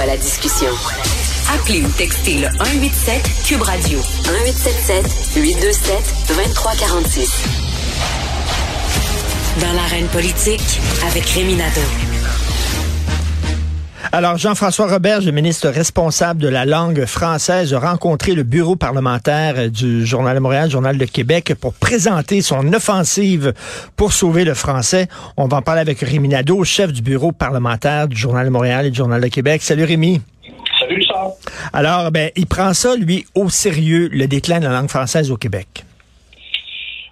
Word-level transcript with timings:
À 0.00 0.06
la 0.06 0.16
discussion. 0.16 0.68
Appelez 1.54 1.82
ou 1.82 1.88
textez 1.88 2.38
le 2.38 2.48
187 2.58 3.22
Cube 3.44 3.62
Radio 3.62 3.98
1877 3.98 5.36
827 5.36 6.14
2346. 6.28 7.44
Dans 9.60 9.72
l'arène 9.72 10.08
politique 10.08 10.80
avec 11.06 11.26
Rémi. 11.30 11.56
Alors, 14.16 14.38
Jean-François 14.38 14.86
Roberge, 14.86 15.26
le 15.26 15.32
ministre 15.32 15.68
responsable 15.68 16.40
de 16.40 16.46
la 16.46 16.64
langue 16.64 17.04
française, 17.04 17.74
a 17.74 17.80
rencontré 17.80 18.36
le 18.36 18.44
bureau 18.44 18.76
parlementaire 18.76 19.68
du 19.68 20.06
Journal 20.06 20.36
de 20.36 20.40
Montréal, 20.40 20.70
Journal 20.70 20.96
de 20.96 21.04
Québec, 21.04 21.54
pour 21.60 21.74
présenter 21.74 22.40
son 22.40 22.72
offensive 22.72 23.54
pour 23.96 24.12
sauver 24.12 24.44
le 24.44 24.54
français. 24.54 25.08
On 25.36 25.48
va 25.48 25.56
en 25.56 25.62
parler 25.62 25.80
avec 25.80 25.98
Rémi 25.98 26.28
Nadeau, 26.28 26.62
chef 26.62 26.92
du 26.92 27.02
bureau 27.02 27.32
parlementaire 27.32 28.06
du 28.06 28.14
Journal 28.14 28.46
de 28.46 28.50
Montréal 28.50 28.86
et 28.86 28.90
du 28.90 28.96
Journal 28.96 29.20
de 29.20 29.26
Québec. 29.26 29.62
Salut 29.62 29.82
Rémi. 29.82 30.20
Salut 30.78 31.02
Charles. 31.02 31.32
Alors, 31.72 32.12
ben, 32.12 32.30
il 32.36 32.46
prend 32.46 32.72
ça, 32.72 32.94
lui, 32.94 33.26
au 33.34 33.48
sérieux, 33.48 34.08
le 34.12 34.28
déclin 34.28 34.60
de 34.60 34.66
la 34.66 34.74
langue 34.74 34.90
française 34.90 35.32
au 35.32 35.36
Québec. 35.36 35.84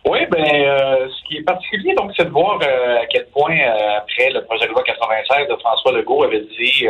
Oui, 0.04 0.20
ben, 0.30 0.38
euh, 0.40 1.01
particulier, 1.40 1.94
donc, 1.94 2.12
c'est 2.16 2.24
de 2.24 2.30
voir 2.30 2.58
euh, 2.62 3.00
à 3.00 3.06
quel 3.06 3.26
point, 3.28 3.56
euh, 3.56 3.98
après 3.98 4.30
le 4.30 4.44
projet 4.44 4.66
de 4.66 4.72
loi 4.72 4.82
96 4.82 5.48
de 5.48 5.56
François 5.56 5.92
Legault 5.92 6.24
avait 6.24 6.44
dit, 6.58 6.86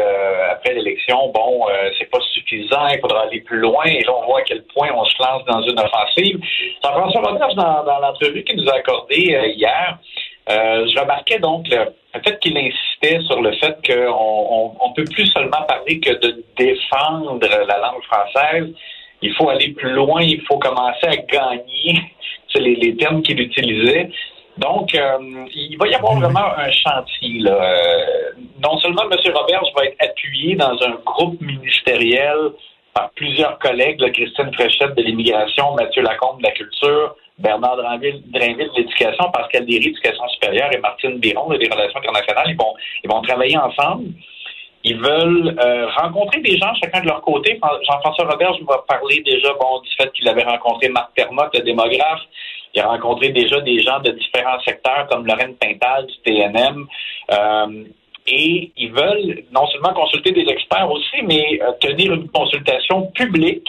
après 0.50 0.74
l'élection, 0.74 1.30
bon, 1.32 1.66
c'est 1.98 2.10
pas 2.10 2.20
suffisant, 2.32 2.88
il 2.88 3.00
faudra 3.00 3.22
aller 3.22 3.40
plus 3.40 3.58
loin, 3.58 3.84
et 3.84 4.02
là, 4.02 4.12
on 4.16 4.26
voit 4.26 4.40
à 4.40 4.42
quel 4.42 4.62
point 4.74 4.88
on 4.94 5.04
se 5.04 5.14
lance 5.22 5.44
dans 5.44 5.62
une 5.62 5.78
offensive. 5.78 6.40
Jean-François 6.82 7.20
Roberge, 7.22 7.54
dans, 7.54 7.98
l'entrevue 8.00 8.42
qu'il 8.44 8.56
nous 8.56 8.68
a 8.68 8.76
accordée 8.76 9.52
hier, 9.56 9.98
je 10.48 11.00
remarquais 11.00 11.38
donc 11.38 11.68
le, 11.68 11.92
fait 12.24 12.38
qu'il 12.40 12.56
insistait 12.58 13.20
sur 13.26 13.40
le 13.40 13.52
fait 13.52 13.76
qu'on 13.86 14.74
on, 14.80 14.92
peut 14.92 15.04
plus 15.04 15.26
seulement 15.26 15.62
parler 15.68 16.00
que 16.00 16.12
de 16.12 16.44
défendre 16.56 17.38
la 17.40 17.78
langue 17.78 18.02
française, 18.02 18.68
il 19.22 19.32
faut 19.34 19.48
aller 19.48 19.68
plus 19.68 19.92
loin, 19.92 20.22
il 20.22 20.42
faut 20.42 20.58
commencer 20.58 21.06
à 21.06 21.16
gagner 21.16 22.00
c'est 22.52 22.60
les, 22.60 22.96
termes 22.96 23.22
qu'il 23.22 23.40
utilisait. 23.40 24.10
Donc, 24.58 24.94
euh, 24.94 25.46
il 25.54 25.76
va 25.78 25.88
y 25.88 25.94
avoir 25.94 26.14
vraiment 26.16 26.52
un 26.56 26.70
chantier. 26.70 27.42
Euh, 27.46 28.32
non 28.62 28.76
seulement 28.78 29.04
M. 29.10 29.32
Roberge 29.34 29.68
va 29.74 29.86
être 29.86 29.96
appuyé 30.00 30.56
dans 30.56 30.76
un 30.82 30.94
groupe 31.04 31.40
ministériel 31.40 32.36
par 32.92 33.10
plusieurs 33.10 33.58
collègues, 33.58 33.98
Christine 34.12 34.52
Fréchette 34.52 34.94
de 34.94 35.02
l'immigration, 35.02 35.74
Mathieu 35.74 36.02
Lacombe 36.02 36.38
de 36.38 36.42
la 36.42 36.50
culture, 36.50 37.16
Bernard 37.38 37.76
Drinville, 37.76 38.22
de 38.26 38.38
l'éducation, 38.38 39.30
Pascal 39.32 39.64
Derry, 39.64 39.86
éducation 39.86 40.28
supérieure 40.28 40.70
et 40.72 40.78
Martine 40.78 41.18
Biron 41.18 41.48
des 41.48 41.68
relations 41.68 41.98
internationales. 41.98 42.46
Ils 42.48 42.56
vont, 42.56 42.74
ils 43.02 43.10
vont 43.10 43.22
travailler 43.22 43.56
ensemble. 43.56 44.10
Ils 44.84 44.98
veulent 44.98 45.56
euh, 45.58 45.86
rencontrer 45.96 46.40
des 46.40 46.58
gens 46.58 46.74
chacun 46.74 47.00
de 47.00 47.06
leur 47.06 47.22
côté. 47.22 47.58
Jean-François 47.86 48.26
Robert, 48.28 48.52
je 48.58 48.64
va 48.64 48.84
parler 48.86 49.22
déjà 49.24 49.48
du 49.48 49.90
fait 49.96 50.12
qu'il 50.12 50.28
avait 50.28 50.42
rencontré 50.42 50.88
Marc 50.88 51.14
Termotte, 51.14 51.56
le 51.56 51.60
démographe. 51.60 52.20
Il 52.74 52.80
a 52.80 52.88
rencontré 52.88 53.30
déjà 53.30 53.60
des 53.60 53.80
gens 53.80 54.00
de 54.00 54.12
différents 54.12 54.60
secteurs 54.60 55.06
comme 55.10 55.26
Lorraine 55.26 55.54
Pintal 55.56 56.06
du 56.06 56.16
TNM. 56.24 56.86
Euh, 57.30 57.84
et 58.26 58.72
ils 58.76 58.92
veulent 58.92 59.44
non 59.52 59.66
seulement 59.66 59.92
consulter 59.94 60.30
des 60.30 60.48
experts 60.48 60.90
aussi, 60.90 61.22
mais 61.24 61.60
euh, 61.60 61.72
tenir 61.80 62.12
une 62.12 62.28
consultation 62.28 63.06
publique 63.12 63.68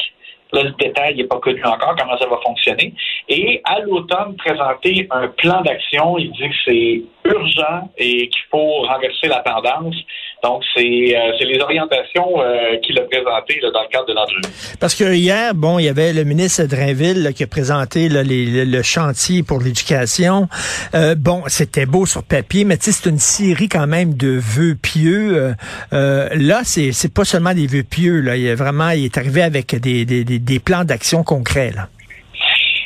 Là, 0.54 0.62
le 0.62 0.72
détail 0.80 1.16
n'est 1.16 1.24
pas 1.24 1.40
connu 1.40 1.64
encore, 1.66 1.96
comment 1.98 2.16
ça 2.16 2.28
va 2.28 2.38
fonctionner. 2.46 2.94
Et 3.28 3.60
à 3.64 3.80
l'automne, 3.80 4.36
présenter 4.38 5.08
un 5.10 5.28
plan 5.30 5.62
d'action. 5.62 6.20
Il 6.20 6.32
dit 6.32 6.48
que 6.48 6.56
c'est 6.64 7.02
urgent 7.26 7.90
et 7.98 8.30
qu'il 8.30 8.44
faut 8.52 8.82
renverser 8.84 9.28
la 9.30 9.40
tendance. 9.40 9.96
Donc, 10.44 10.62
c'est 10.76 10.82
euh, 10.82 11.32
les 11.40 11.60
orientations 11.62 12.42
euh, 12.42 12.78
qu'il 12.82 13.00
a 13.00 13.04
présentées 13.04 13.62
dans 13.62 13.82
le 13.82 13.88
cadre 13.90 14.08
de 14.08 14.14
l'entrevue. 14.14 14.42
Parce 14.78 14.94
que 14.94 15.14
hier, 15.14 15.56
bon, 15.56 15.80
il 15.80 15.86
y 15.86 15.88
avait 15.90 16.12
le 16.12 16.26
ministre 16.26 16.64
Drainville 16.66 17.32
qui 17.34 17.44
a 17.44 17.48
présenté 17.48 18.10
le, 18.10 18.82
chantier 18.82 19.42
pour 19.42 19.62
l'éducation. 19.62 20.50
Euh, 20.96 21.16
bon, 21.16 21.44
c'était 21.48 21.86
beau 21.86 22.06
sur 22.06 22.24
papier, 22.24 22.66
mais 22.66 22.76
tu 22.76 22.86
sais, 22.86 22.92
c'est 22.92 23.10
une 23.10 23.20
série 23.20 23.70
quand 23.70 23.88
même 23.88 24.16
de 24.16 24.38
vœux 24.38 24.76
pieux. 24.76 25.54
là, 25.92 26.62
c'est 26.66 27.14
pas 27.14 27.24
seulement 27.24 27.54
des 27.54 27.68
vœux 27.68 27.84
pieux. 27.84 28.20
Là. 28.20 28.36
Il, 28.36 28.46
est 28.46 28.56
vraiment, 28.56 28.90
il 28.90 29.06
est 29.06 29.18
arrivé 29.18 29.44
avec 29.44 29.74
des, 29.80 30.04
des, 30.04 30.26
des 30.26 30.60
plans 30.60 30.84
d'action 30.84 31.24
concrets. 31.24 31.72
Là. 31.74 31.88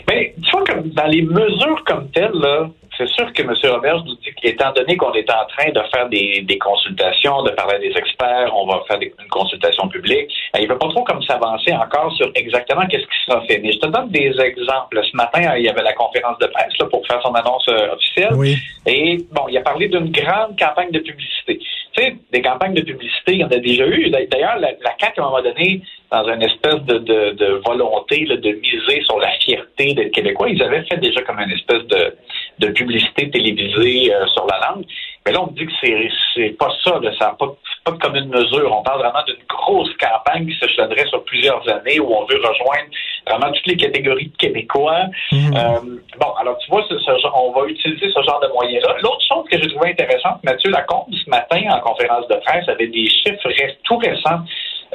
Mais 0.07 0.35
tu 0.43 0.51
vois, 0.51 0.63
comme 0.63 0.89
dans 0.89 1.07
les 1.07 1.23
mesures 1.23 1.83
comme 1.87 2.09
telles, 2.11 2.31
là, 2.33 2.69
c'est 2.97 3.07
sûr 3.09 3.31
que 3.31 3.43
M. 3.43 3.53
Roberts 3.71 4.03
nous 4.05 4.15
dit 4.15 4.33
qu'étant 4.41 4.71
donné 4.73 4.97
qu'on 4.97 5.13
est 5.13 5.29
en 5.29 5.45
train 5.45 5.69
de 5.69 5.81
faire 5.93 6.09
des, 6.09 6.57
consultations, 6.59 7.43
de 7.43 7.51
parler 7.51 7.75
à 7.75 7.79
des 7.79 7.95
experts, 7.95 8.51
on 8.55 8.65
va 8.65 8.81
faire 8.87 8.97
des, 8.97 9.13
une 9.19 9.29
consultation 9.29 9.87
publique, 9.87 10.29
ben, 10.53 10.61
il 10.61 10.67
ne 10.67 10.73
veut 10.73 10.79
pas 10.79 10.89
trop 10.89 11.03
comme 11.03 11.21
s'avancer 11.21 11.73
encore 11.73 12.11
sur 12.13 12.31
exactement 12.35 12.85
qu'est-ce 12.87 13.03
qui 13.03 13.25
sera 13.27 13.41
fait. 13.41 13.59
Mais 13.59 13.71
je 13.71 13.79
te 13.79 13.87
donne 13.87 14.09
des 14.09 14.33
exemples. 14.39 14.99
Ce 15.03 15.15
matin, 15.15 15.55
il 15.57 15.65
y 15.65 15.69
avait 15.69 15.83
la 15.83 15.93
conférence 15.93 16.37
de 16.39 16.47
presse 16.47 16.77
là, 16.79 16.87
pour 16.87 17.05
faire 17.05 17.21
son 17.21 17.33
annonce 17.33 17.67
euh, 17.69 17.93
officielle. 17.93 18.33
Oui. 18.33 18.57
Et 18.85 19.17
bon, 19.31 19.47
il 19.49 19.57
a 19.57 19.61
parlé 19.61 19.87
d'une 19.87 20.11
grande 20.11 20.57
campagne 20.57 20.91
de 20.91 20.99
publicité. 20.99 21.59
Tu 21.59 22.03
sais, 22.03 22.15
des 22.31 22.41
campagnes 22.41 22.73
de 22.73 22.81
publicité, 22.81 23.33
il 23.33 23.39
y 23.39 23.43
en 23.43 23.51
a 23.51 23.57
déjà 23.57 23.85
eu. 23.87 24.09
D'ailleurs, 24.09 24.57
la, 24.59 24.71
la 24.71 24.95
CAQ, 24.99 25.19
à 25.19 25.23
un 25.23 25.27
moment 25.27 25.41
donné, 25.41 25.81
dans 26.11 26.27
une 26.27 26.41
espèce 26.41 26.81
de, 26.83 26.99
de, 26.99 27.61
volonté 27.65 28.25
de 28.25 28.51
miser 28.51 29.01
sur 29.03 29.19
la 29.19 29.31
fierté 29.39 29.93
des 29.93 30.09
Québécois, 30.09 30.49
ils 30.49 30.61
avaient 30.61 30.83
fait 30.83 30.97
déjà 30.97 31.21
comme 31.21 31.39
une 31.39 31.51
espèce 31.51 31.83
de 31.87 32.15
de 32.59 32.67
publicité 32.69 33.29
télévisée 33.29 34.13
euh, 34.13 34.25
sur 34.27 34.45
la 34.47 34.59
langue. 34.67 34.85
Mais 35.25 35.33
là, 35.33 35.41
on 35.41 35.47
me 35.47 35.55
dit 35.57 35.65
que 35.65 35.71
c'est, 35.81 36.09
c'est 36.33 36.57
pas 36.57 36.69
ça, 36.83 36.99
là, 37.01 37.11
ça 37.19 37.25
n'a 37.27 37.33
pas, 37.33 37.53
pas 37.83 37.91
comme 37.99 38.15
une 38.15 38.29
mesure. 38.29 38.73
On 38.73 38.81
parle 38.81 38.99
vraiment 38.99 39.23
d'une 39.27 39.43
grosse 39.47 39.91
campagne 39.97 40.47
qui 40.47 40.57
s'échelonnerait 40.57 41.07
sur 41.07 41.23
plusieurs 41.25 41.67
années 41.69 41.99
où 41.99 42.13
on 42.13 42.25
veut 42.25 42.37
rejoindre 42.37 42.89
vraiment 43.27 43.51
toutes 43.51 43.67
les 43.67 43.77
catégories 43.77 44.27
de 44.27 44.37
Québécois. 44.37 45.05
Mhm. 45.31 45.53
Euh, 45.55 45.99
bon, 46.19 46.31
alors 46.39 46.57
tu 46.59 46.71
vois, 46.71 46.83
ce, 46.89 46.95
on 47.35 47.51
va 47.51 47.67
utiliser 47.67 48.09
ce 48.09 48.21
genre 48.23 48.39
de 48.41 48.47
moyens-là. 48.53 48.95
L'autre 49.01 49.21
chose 49.27 49.45
que 49.51 49.61
j'ai 49.61 49.69
trouvé 49.69 49.89
intéressante, 49.91 50.43
Mathieu 50.43 50.71
Lacombe, 50.71 51.13
ce 51.13 51.29
matin, 51.29 51.61
en 51.71 51.79
conférence 51.81 52.27
de 52.27 52.35
presse, 52.45 52.67
avait 52.69 52.87
des 52.87 53.07
chiffres 53.09 53.49
tout 53.83 53.97
récents 53.97 54.41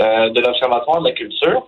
euh, 0.01 0.31
de 0.31 0.41
l'Observatoire 0.41 1.03
de 1.03 1.09
la 1.09 1.15
culture 1.15 1.67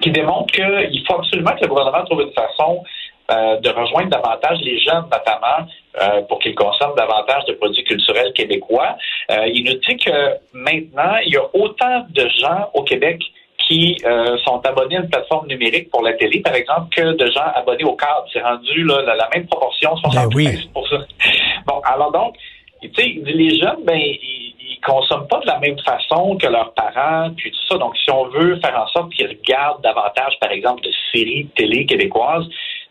qui 0.00 0.10
démontrent 0.10 0.52
qu'il 0.52 1.04
faut 1.06 1.18
absolument 1.18 1.52
que 1.52 1.62
le 1.62 1.68
gouvernement 1.68 2.04
trouve 2.04 2.22
une 2.22 2.32
façon 2.32 2.82
euh, 3.30 3.60
de 3.60 3.68
rejoindre 3.68 4.08
davantage 4.08 4.58
les 4.62 4.80
jeunes, 4.80 5.04
notamment, 5.12 5.68
euh, 6.00 6.22
pour 6.22 6.38
qu'ils 6.38 6.54
consomment 6.54 6.94
davantage 6.96 7.44
de 7.46 7.52
produits 7.52 7.84
culturels 7.84 8.32
québécois. 8.32 8.96
Euh, 9.30 9.46
il 9.52 9.64
nous 9.64 9.78
dit 9.86 9.96
que 9.98 10.10
maintenant, 10.54 11.16
il 11.26 11.34
y 11.34 11.36
a 11.36 11.44
autant 11.52 12.06
de 12.08 12.26
gens 12.40 12.70
au 12.72 12.82
Québec 12.84 13.20
qui 13.68 13.98
sont 14.46 14.64
abonnés 14.64 14.96
à 14.96 15.00
une 15.00 15.10
plateforme 15.10 15.46
numérique 15.46 15.90
pour 15.90 16.02
la 16.02 16.14
télé, 16.14 16.40
par 16.40 16.54
exemple, 16.54 16.88
que 16.96 17.16
de 17.16 17.30
gens 17.30 17.44
abonnés 17.54 17.84
au 17.84 17.96
câble. 17.96 18.26
C'est 18.32 18.40
rendu 18.40 18.82
là, 18.84 19.02
la, 19.02 19.28
même 19.34 19.46
proportion, 19.46 19.94
75 19.94 20.34
ben 20.34 20.72
pour 20.72 20.88
ça. 20.88 20.96
Bon, 21.66 21.78
alors 21.84 22.10
donc, 22.10 22.34
tu 22.80 22.90
sais, 22.96 23.20
les 23.26 23.58
jeunes, 23.60 23.84
ben, 23.84 23.98
ils, 23.98 24.54
ils 24.78 24.80
consomment 24.80 25.26
pas 25.28 25.40
de 25.40 25.46
la 25.46 25.58
même 25.58 25.78
façon 25.80 26.36
que 26.36 26.46
leurs 26.46 26.72
parents, 26.74 27.30
puis 27.36 27.50
tout 27.50 27.66
ça. 27.68 27.78
Donc, 27.78 27.96
si 27.96 28.10
on 28.10 28.28
veut 28.28 28.58
faire 28.60 28.78
en 28.80 28.86
sorte 28.88 29.12
qu'ils 29.12 29.28
regardent 29.28 29.82
davantage, 29.82 30.34
par 30.40 30.50
exemple, 30.50 30.82
de 30.82 30.90
séries 31.12 31.48
télé 31.56 31.86
québécoises, 31.86 32.46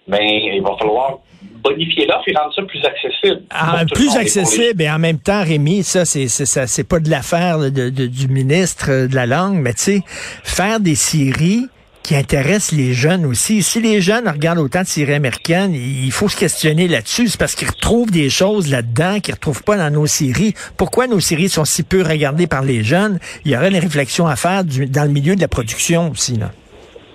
mais 0.07 0.17
ben, 0.17 0.55
il 0.55 0.61
va 0.61 0.75
falloir 0.77 1.19
bonifier 1.63 2.05
l'offre 2.05 2.27
et 2.27 2.35
rendre 2.35 2.53
ça 2.53 2.61
plus 2.63 2.83
accessible. 2.85 3.43
Ah, 3.49 3.83
plus 3.93 4.15
accessible 4.15 4.81
et 4.81 4.89
en 4.89 4.99
même 4.99 5.19
temps, 5.19 5.43
Rémi, 5.43 5.83
ça, 5.83 6.05
c'est, 6.05 6.27
ça, 6.27 6.67
c'est 6.67 6.83
pas 6.83 6.99
de 6.99 7.09
l'affaire 7.09 7.59
de, 7.59 7.89
du 7.89 8.27
ministre 8.27 9.07
de 9.07 9.15
la 9.15 9.25
langue, 9.25 9.59
mais 9.59 9.73
tu 9.73 9.83
sais, 9.83 10.01
faire 10.43 10.79
des 10.79 10.95
séries 10.95 11.67
qui 12.07 12.15
intéressent 12.15 12.71
les 12.71 12.93
jeunes 12.93 13.25
aussi. 13.25 13.61
Si 13.61 13.81
les 13.81 13.99
jeunes 13.99 14.29
regardent 14.29 14.59
autant 14.59 14.81
de 14.81 14.87
séries 14.87 15.15
américaines, 15.15 15.73
il 15.73 16.11
faut 16.13 16.29
se 16.29 16.37
questionner 16.37 16.87
là-dessus. 16.87 17.27
C'est 17.27 17.37
parce 17.37 17.53
qu'ils 17.53 17.67
retrouvent 17.67 18.11
des 18.11 18.29
choses 18.29 18.71
là-dedans 18.71 19.19
qu'ils 19.19 19.33
retrouvent 19.33 19.63
pas 19.63 19.75
dans 19.75 19.89
nos 19.89 20.05
séries. 20.05 20.53
Pourquoi 20.77 21.07
nos 21.07 21.19
séries 21.19 21.49
sont 21.49 21.65
si 21.65 21.83
peu 21.83 22.01
regardées 22.03 22.47
par 22.47 22.61
les 22.61 22.81
jeunes? 22.81 23.19
Il 23.43 23.51
y 23.51 23.57
aurait 23.57 23.67
une 23.67 23.77
réflexion 23.77 24.25
à 24.25 24.37
faire 24.37 24.63
dans 24.63 25.03
le 25.03 25.09
milieu 25.09 25.35
de 25.35 25.41
la 25.41 25.49
production 25.49 26.09
aussi, 26.09 26.37
là. 26.37 26.51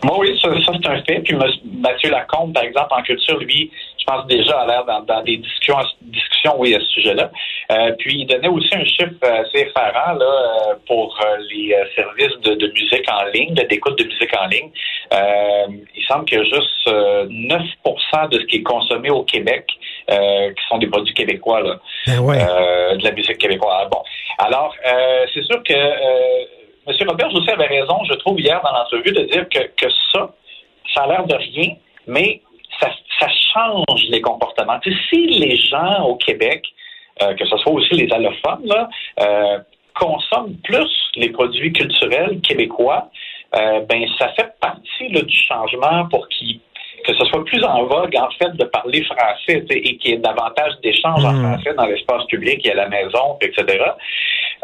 Moi, 0.04 0.18
oui, 0.18 0.38
ça, 0.40 0.48
c'est 0.66 0.88
un 0.88 1.02
fait. 1.02 1.20
Puis 1.20 1.36
Mathieu 1.80 2.10
Lacombe, 2.10 2.52
par 2.52 2.64
exemple, 2.64 2.88
en 2.90 3.02
culture, 3.02 3.38
lui, 3.38 3.70
je 3.98 4.04
pense 4.04 4.26
déjà 4.26 4.60
à 4.60 4.66
l'air 4.66 4.84
dans, 4.84 5.22
des 5.22 5.36
discussions, 5.36 5.76
discussions, 6.02 6.54
oui, 6.58 6.74
à 6.74 6.80
ce 6.80 6.86
sujet-là. 6.86 7.30
Euh, 7.70 7.92
puis 7.98 8.20
il 8.20 8.26
donnait 8.26 8.48
aussi 8.48 8.74
un 8.74 8.84
chiffre 8.84 9.14
assez 9.22 9.66
effarant 9.66 10.14
là, 10.14 10.24
euh, 10.24 10.74
pour 10.86 11.16
euh, 11.24 11.36
les 11.50 11.74
services 11.94 12.38
de, 12.42 12.54
de, 12.54 12.72
musique 12.72 13.08
en 13.10 13.24
ligne, 13.32 13.54
d'écoute 13.54 13.98
de 13.98 14.04
musique 14.04 14.36
en 14.36 14.46
ligne. 14.46 14.70
il 15.94 16.04
semble 16.08 16.24
qu'il 16.24 16.38
y 16.38 16.40
a 16.40 16.44
juste 16.44 16.86
9% 16.86 18.28
de 18.30 18.40
ce 18.40 18.44
qui 18.46 18.56
est 18.56 18.62
consommé 18.62 19.10
au 19.10 19.22
Québec 19.22 19.66
qui 20.08 20.62
sont 20.68 20.78
des 20.78 20.88
produits 20.88 21.14
québécois, 21.14 21.60
là, 21.60 21.78
ben 22.06 22.18
ouais. 22.18 22.38
de 22.38 23.04
la 23.04 23.12
musique 23.12 23.38
québécoise. 23.38 23.88
Bon, 23.90 24.02
alors 24.38 24.74
c'est 25.32 25.44
sûr 25.44 25.62
que 25.62 25.74
M. 26.86 27.08
Robert 27.08 27.34
aussi 27.34 27.50
avait 27.50 27.66
raison, 27.66 28.02
je 28.08 28.14
trouve, 28.14 28.40
hier 28.40 28.60
dans 28.62 28.72
l'entrevue, 28.72 29.12
de 29.12 29.22
dire 29.22 29.48
que, 29.48 29.60
que 29.76 29.90
ça, 30.12 30.34
ça 30.94 31.02
a 31.02 31.06
l'air 31.06 31.26
de 31.26 31.34
rien, 31.34 31.74
mais 32.06 32.40
ça, 32.80 32.90
ça 33.20 33.28
change 33.54 34.04
les 34.08 34.20
comportements. 34.20 34.78
Tu 34.80 34.92
sais, 34.92 34.98
si 35.08 35.26
les 35.26 35.56
gens 35.56 36.04
au 36.04 36.16
Québec, 36.16 36.64
euh, 37.22 37.34
que 37.34 37.46
ce 37.46 37.56
soit 37.58 37.72
aussi 37.72 37.94
les 37.94 38.12
allophones, 38.12 38.66
là, 38.66 38.88
euh, 39.20 39.58
consomment 39.94 40.56
plus 40.64 40.90
les 41.14 41.30
produits 41.30 41.72
culturels 41.72 42.40
québécois, 42.40 43.10
euh, 43.54 43.80
ben 43.80 44.06
ça 44.18 44.28
fait 44.30 44.54
partie 44.60 45.08
là, 45.10 45.20
du 45.20 45.36
changement 45.36 46.06
pour 46.08 46.26
qu'ils 46.28 46.60
que 47.04 47.14
ce 47.14 47.24
soit 47.26 47.44
plus 47.44 47.62
en 47.64 47.84
vogue, 47.84 48.14
en 48.16 48.30
fait, 48.38 48.56
de 48.56 48.64
parler 48.64 49.02
français 49.02 49.64
et 49.70 49.96
qu'il 49.96 50.10
y 50.10 50.14
ait 50.14 50.18
davantage 50.18 50.72
d'échanges 50.82 51.24
en 51.24 51.32
mm. 51.32 51.42
français 51.42 51.74
dans 51.74 51.86
l'espace 51.86 52.24
public 52.26 52.64
et 52.64 52.72
à 52.72 52.74
la 52.74 52.88
maison, 52.88 53.38
etc. 53.40 53.84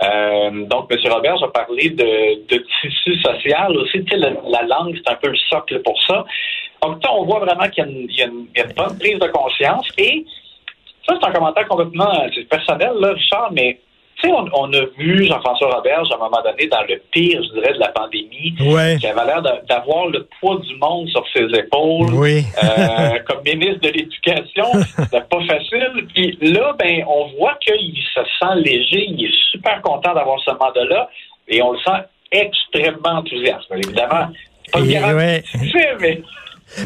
Euh, 0.02 0.66
donc, 0.66 0.92
M. 0.92 0.98
Robert 1.12 1.42
a 1.42 1.52
parlé 1.52 1.90
de, 1.90 2.46
de 2.46 2.64
tissu 2.80 3.20
social 3.20 3.76
aussi. 3.76 4.04
Tu 4.04 4.10
sais, 4.10 4.16
la, 4.16 4.62
langue, 4.62 4.96
c'est 4.96 5.12
un 5.12 5.16
peu 5.16 5.28
le 5.28 5.36
socle 5.50 5.80
pour 5.82 6.00
ça. 6.02 6.24
Donc, 6.82 7.02
on 7.10 7.24
voit 7.24 7.40
vraiment 7.40 7.68
qu'il 7.68 8.06
y, 8.10 8.18
y, 8.18 8.22
a 8.22 8.26
une 8.26 8.72
bonne 8.76 8.98
prise 8.98 9.18
de 9.18 9.26
conscience. 9.28 9.88
Et 9.98 10.24
ça, 11.08 11.16
c'est 11.20 11.28
un 11.28 11.32
commentaire 11.32 11.66
complètement 11.66 12.12
personnel, 12.48 12.92
là, 13.00 13.12
Richard, 13.12 13.50
mais 13.52 13.80
tu 14.20 14.28
sais, 14.28 14.34
on, 14.34 14.72
a 14.72 14.84
vu 14.98 15.24
Jean-François 15.26 15.76
Roberge 15.76 16.08
à 16.10 16.16
un 16.16 16.18
moment 16.18 16.42
donné 16.42 16.66
dans 16.66 16.82
le 16.82 17.00
pire, 17.12 17.40
je 17.42 17.60
dirais, 17.60 17.72
de 17.72 17.78
la 17.78 17.88
pandémie, 17.88 18.54
qui 18.56 19.06
avait 19.06 19.24
l'air 19.26 19.42
d'avoir 19.68 20.06
le 20.08 20.26
poids 20.40 20.56
du 20.56 20.76
monde 20.76 21.08
sur 21.08 21.24
ses 21.32 21.44
épaules. 21.56 22.12
Oui. 22.14 22.44
euh, 22.62 23.18
comme 23.28 23.42
ministre 23.44 23.80
de 23.80 23.90
l'Éducation, 23.90 24.66
c'était 24.96 25.20
pas 25.20 25.40
facile. 25.46 26.06
Puis 26.12 26.36
là, 26.40 26.74
ben, 26.78 27.04
on 27.06 27.28
voit 27.38 27.54
qu'il 27.60 27.94
se 28.14 28.20
sent 28.40 28.56
léger, 28.56 29.06
il 29.08 29.24
est 29.24 29.50
super 29.52 29.80
content 29.82 30.14
d'avoir 30.14 30.40
ce 30.40 30.50
mandat-là, 30.50 31.08
et 31.46 31.62
on 31.62 31.72
le 31.72 31.78
sent 31.78 32.02
extrêmement 32.32 33.20
enthousiaste. 33.20 33.66
Évidemment, 33.72 34.28
pas 34.72 34.80
et, 34.80 34.98
ouais. 34.98 35.42
mais 36.00 36.22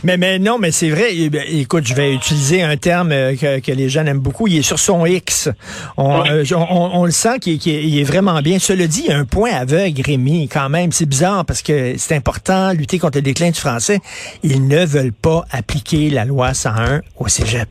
mais, 0.04 0.16
mais 0.16 0.38
non, 0.38 0.58
mais 0.58 0.70
c'est 0.70 0.90
vrai. 0.90 1.08
Eh 1.12 1.30
ben, 1.30 1.42
écoute, 1.48 1.86
je 1.86 1.94
vais 1.94 2.12
utiliser 2.12 2.62
un 2.62 2.76
terme 2.76 3.12
euh, 3.12 3.34
que, 3.36 3.60
que, 3.60 3.72
les 3.72 3.88
jeunes 3.88 4.08
aiment 4.08 4.20
beaucoup. 4.20 4.46
Il 4.46 4.58
est 4.58 4.62
sur 4.62 4.78
son 4.78 5.04
X. 5.06 5.48
On, 5.96 6.24
euh, 6.24 6.44
on, 6.54 7.04
le 7.04 7.10
sent 7.10 7.38
qu'il 7.40 7.54
est, 7.54 8.00
est, 8.00 8.04
vraiment 8.04 8.40
bien. 8.40 8.58
Cela 8.58 8.86
dit, 8.86 9.02
il 9.06 9.10
y 9.10 9.12
a 9.12 9.18
un 9.18 9.24
point 9.24 9.50
aveugle, 9.50 10.02
Rémi, 10.04 10.48
quand 10.48 10.68
même. 10.68 10.92
C'est 10.92 11.08
bizarre 11.08 11.44
parce 11.44 11.62
que 11.62 11.94
c'est 11.98 12.14
important, 12.14 12.72
lutter 12.72 12.98
contre 12.98 13.18
le 13.18 13.22
déclin 13.22 13.50
du 13.50 13.60
français. 13.60 13.98
Ils 14.42 14.66
ne 14.66 14.84
veulent 14.84 15.12
pas 15.12 15.44
appliquer 15.50 16.10
la 16.10 16.24
loi 16.24 16.54
101 16.54 17.00
au 17.18 17.28
cégep. 17.28 17.68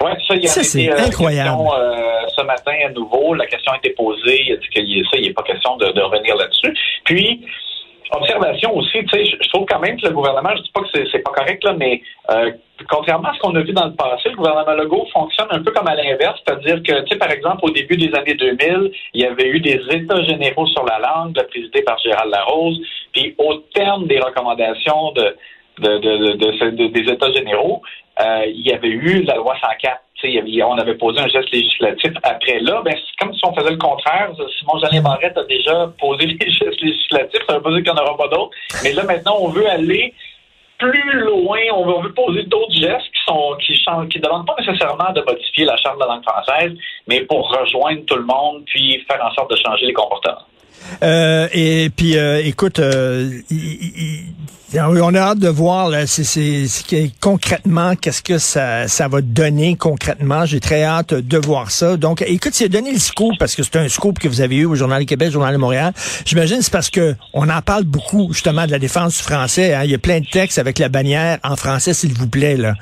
Ouais, 0.00 0.12
ça, 0.28 0.34
il 0.36 0.42
y 0.42 0.46
a 0.46 0.50
ça 0.50 0.62
c'est 0.62 0.92
euh, 0.92 1.06
incroyable. 1.06 1.58
ce 2.36 2.42
matin 2.42 2.72
à 2.86 2.92
nouveau, 2.92 3.34
la 3.34 3.46
question 3.46 3.72
a 3.72 3.78
été 3.78 3.90
posée. 3.90 4.42
Il 4.46 4.52
a 4.52 4.56
dit 4.56 4.68
qu'il 4.68 5.04
ça, 5.10 5.16
il 5.16 5.26
n'est 5.26 5.32
pas 5.32 5.42
question 5.42 5.76
de, 5.76 5.86
de 5.90 6.00
revenir 6.00 6.36
là-dessus. 6.36 6.72
Puis, 7.04 7.44
observation 8.10 8.74
aussi, 8.76 9.04
tu 9.04 9.08
sais, 9.08 9.24
je 9.24 9.48
trouve 9.50 9.66
quand 9.66 9.80
même 9.80 10.00
que 10.00 10.06
le 10.06 10.14
gouvernement, 10.14 10.50
je 10.56 10.62
dis 10.62 10.70
pas 10.72 10.82
que 10.82 10.88
c'est 11.10 11.18
pas 11.18 11.32
correct, 11.32 11.62
là, 11.64 11.74
mais 11.74 12.00
euh, 12.30 12.52
contrairement 12.88 13.28
à 13.28 13.34
ce 13.34 13.40
qu'on 13.40 13.54
a 13.54 13.60
vu 13.60 13.72
dans 13.72 13.86
le 13.86 13.94
passé, 13.94 14.30
le 14.30 14.36
gouvernement 14.36 14.74
Legault 14.74 15.06
fonctionne 15.12 15.48
un 15.50 15.62
peu 15.62 15.70
comme 15.72 15.88
à 15.88 15.94
l'inverse, 15.94 16.40
c'est-à-dire 16.46 16.82
que, 16.82 17.02
tu 17.02 17.08
sais, 17.12 17.18
par 17.18 17.30
exemple, 17.30 17.60
au 17.62 17.70
début 17.70 17.96
des 17.96 18.14
années 18.14 18.34
2000, 18.34 18.92
il 19.14 19.20
y 19.20 19.26
avait 19.26 19.48
eu 19.48 19.60
des 19.60 19.80
États 19.90 20.22
généraux 20.22 20.66
sur 20.66 20.84
la 20.84 20.98
langue, 20.98 21.34
présidé 21.48 21.82
par 21.82 21.98
Gérald 21.98 22.30
Larose, 22.30 22.80
puis 23.12 23.34
au 23.38 23.54
terme 23.74 24.06
des 24.06 24.20
recommandations 24.20 25.12
de, 25.12 25.34
de, 25.78 25.98
de, 25.98 26.86
des 26.88 27.12
États 27.12 27.32
généraux, 27.32 27.82
euh, 28.20 28.46
il 28.46 28.66
y 28.66 28.72
avait 28.72 28.88
eu 28.88 29.22
la 29.22 29.36
loi 29.36 29.54
104 29.60 30.00
on 30.64 30.78
avait 30.78 30.94
posé 30.96 31.20
un 31.20 31.28
geste 31.28 31.50
législatif 31.52 32.12
après 32.22 32.60
là, 32.60 32.82
ben, 32.84 32.94
c'est 32.94 33.24
comme 33.24 33.34
si 33.34 33.40
on 33.44 33.54
faisait 33.54 33.70
le 33.70 33.76
contraire. 33.76 34.30
Simon 34.58 34.78
Jeannet 34.80 35.00
Barrette 35.00 35.36
a 35.36 35.44
déjà 35.44 35.90
posé 35.98 36.26
les 36.40 36.50
gestes 36.50 36.80
législatifs, 36.80 37.42
ça 37.48 37.56
veut 37.56 37.62
pas 37.62 37.70
dire 37.70 37.82
qu'il 37.82 37.92
n'y 37.92 38.00
en 38.00 38.02
aura 38.02 38.16
pas 38.16 38.28
d'autres. 38.28 38.50
Mais 38.82 38.92
là, 38.92 39.04
maintenant, 39.04 39.36
on 39.40 39.48
veut 39.48 39.68
aller 39.68 40.14
plus 40.78 41.20
loin, 41.20 41.58
on 41.74 42.00
veut, 42.02 42.12
poser 42.12 42.44
d'autres 42.44 42.74
gestes 42.74 43.06
qui 43.06 43.24
sont 43.26 43.56
qui 43.60 43.76
changent, 43.76 44.08
qui 44.08 44.20
demandent 44.20 44.46
pas 44.46 44.54
nécessairement 44.58 45.12
de 45.12 45.20
modifier 45.22 45.64
la 45.64 45.76
charte 45.76 45.96
de 45.96 46.00
la 46.00 46.14
langue 46.14 46.22
française, 46.22 46.72
mais 47.08 47.22
pour 47.22 47.50
rejoindre 47.50 48.04
tout 48.06 48.16
le 48.16 48.24
monde 48.24 48.64
puis 48.66 49.04
faire 49.10 49.24
en 49.24 49.32
sorte 49.32 49.50
de 49.50 49.56
changer 49.56 49.86
les 49.86 49.92
comportements. 49.92 50.46
Euh, 51.02 51.48
et 51.52 51.90
puis, 51.94 52.16
euh, 52.16 52.40
écoute, 52.44 52.78
euh, 52.78 53.30
on 54.74 55.14
a 55.14 55.18
hâte 55.18 55.38
de 55.38 55.48
voir 55.48 55.88
là, 55.88 56.04
concrètement 57.20 57.94
qu'est-ce 57.96 58.22
que 58.22 58.38
ça, 58.38 58.88
ça 58.88 59.08
va 59.08 59.20
donner 59.20 59.76
concrètement. 59.76 60.44
J'ai 60.44 60.60
très 60.60 60.82
hâte 60.82 61.14
de 61.14 61.38
voir 61.38 61.70
ça. 61.70 61.96
Donc, 61.96 62.22
écoute, 62.26 62.52
c'est 62.54 62.68
donné 62.68 62.92
le 62.92 62.98
scoop 62.98 63.32
parce 63.38 63.54
que 63.54 63.62
c'est 63.62 63.76
un 63.76 63.88
scoop 63.88 64.18
que 64.18 64.28
vous 64.28 64.40
avez 64.40 64.56
eu 64.56 64.64
au 64.66 64.74
Journal 64.74 65.00
du 65.00 65.06
Québec, 65.06 65.30
Journal 65.30 65.52
de 65.52 65.58
Montréal. 65.58 65.92
J'imagine 66.24 66.60
c'est 66.62 66.72
parce 66.72 66.90
que 66.90 67.14
on 67.32 67.48
en 67.48 67.62
parle 67.62 67.84
beaucoup 67.84 68.32
justement 68.32 68.66
de 68.66 68.70
la 68.70 68.78
défense 68.78 69.16
du 69.18 69.22
français. 69.22 69.74
Hein. 69.74 69.84
Il 69.84 69.90
y 69.90 69.94
a 69.94 69.98
plein 69.98 70.20
de 70.20 70.26
textes 70.26 70.58
avec 70.58 70.78
la 70.78 70.88
bannière 70.88 71.38
en 71.44 71.56
français, 71.56 71.94
s'il 71.94 72.12
vous 72.12 72.28
plaît 72.28 72.56
là. 72.56 72.74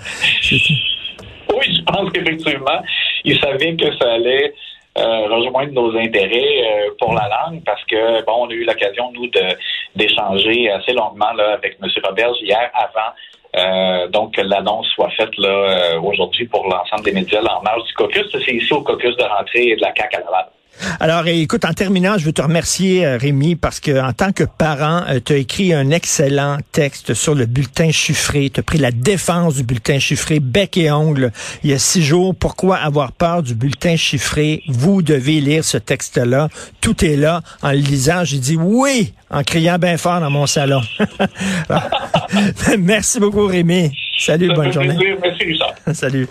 Oui, 1.55 1.65
je 1.69 1.83
pense 1.85 2.11
qu'effectivement, 2.12 2.83
il 3.25 3.38
savait 3.38 3.77
que 3.77 3.87
ça 3.99 4.12
allait 4.15 4.53
euh, 4.98 5.26
rejoindre 5.28 5.72
nos 5.72 5.96
intérêts 5.96 6.62
euh, 6.64 6.90
pour 6.98 7.12
la 7.12 7.28
langue 7.28 7.62
parce 7.64 7.82
que 7.84 8.25
bon, 8.25 8.46
on 8.46 8.48
a 8.48 8.52
eu 8.52 8.64
l'occasion 8.64 9.12
nous 9.12 9.26
de 9.28 9.43
d'échanger 9.94 10.70
assez 10.70 10.93
longuement 10.93 11.32
là 11.32 11.54
avec 11.54 11.76
M. 11.82 11.88
Roberge 12.04 12.37
hier 12.40 12.70
avant 12.72 13.12
euh, 13.56 14.08
donc 14.08 14.34
que 14.34 14.43
l'annonce 14.43 14.87
soit 14.88 15.10
faite 15.10 15.37
là 15.38 15.98
aujourd'hui 16.02 16.46
pour 16.46 16.66
l'ensemble 16.66 17.04
des 17.04 17.12
médias 17.12 17.43
en 17.43 17.62
marge 17.62 17.84
du 17.84 17.94
caucus. 17.94 18.26
C'est 18.32 18.54
ici 18.54 18.72
au 18.72 18.82
caucus 18.82 19.16
de 19.16 19.25
rentrée 19.25 19.76
de 19.76 19.81
la 19.81 19.93
CAC 19.93 20.14
à 20.14 20.20
Laval. 20.20 20.46
Alors, 21.00 21.26
écoute, 21.26 21.64
en 21.64 21.73
terminant, 21.73 22.19
je 22.19 22.25
veux 22.25 22.32
te 22.32 22.43
remercier, 22.43 23.06
euh, 23.06 23.17
Rémi, 23.17 23.56
parce 23.56 23.81
que 23.81 24.00
en 24.00 24.12
tant 24.12 24.32
que 24.32 24.44
parent, 24.44 25.02
euh, 25.08 25.20
tu 25.25 25.32
as 25.32 25.37
écrit 25.37 25.73
un 25.73 25.90
excellent 25.90 26.58
texte 26.73 27.14
sur 27.14 27.34
le 27.34 27.46
bulletin 27.46 27.90
chiffré. 27.90 28.50
Tu 28.50 28.61
as 28.61 28.62
pris 28.62 28.78
la 28.78 28.90
défense 28.90 29.56
du 29.56 29.62
bulletin 29.62 29.99
chiffré, 29.99 30.40
bec 30.40 30.76
et 30.76 30.90
ongle, 30.90 31.32
il 31.64 31.70
y 31.70 31.73
a 31.73 31.78
six 31.78 32.02
jours. 32.02 32.34
Pourquoi 32.34 32.76
avoir 32.76 33.12
peur 33.12 33.43
du 33.43 33.55
bulletin 33.55 33.96
chiffré? 33.96 34.62
Vous 34.69 35.02
devez 35.02 35.40
lire 35.40 35.64
ce 35.64 35.78
texte-là. 35.78 36.49
Tout 36.81 37.05
est 37.05 37.17
là. 37.17 37.43
En 37.62 37.70
le 37.70 37.78
lisant, 37.78 38.25
j'ai 38.25 38.38
dit 38.38 38.56
oui, 38.56 39.12
en 39.30 39.42
criant 39.42 39.78
bien 39.78 39.97
fort 39.97 40.21
dans 40.21 40.30
mon 40.30 40.47
salon. 40.47 40.83
Merci 42.78 43.21
beaucoup, 43.21 43.47
Rémi. 43.47 43.92
Salut, 44.18 44.52
bonne 44.54 44.73
journée. 44.73 44.97
Merci, 45.23 45.61
Salut. 45.92 46.28